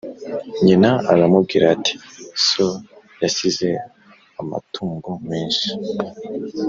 [0.65, 1.93] Nyina aramubwira, ati:
[2.47, 2.67] "So
[3.21, 3.67] yasize,
[4.41, 5.67] amatungo menshi